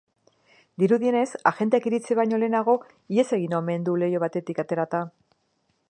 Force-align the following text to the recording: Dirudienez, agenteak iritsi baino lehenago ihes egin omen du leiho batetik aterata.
Dirudienez, 0.83 1.27
agenteak 1.51 1.85
iritsi 1.91 2.17
baino 2.21 2.39
lehenago 2.45 2.75
ihes 3.17 3.27
egin 3.39 3.55
omen 3.61 3.87
du 3.91 3.99
leiho 4.05 4.23
batetik 4.25 4.65
aterata. 4.65 5.05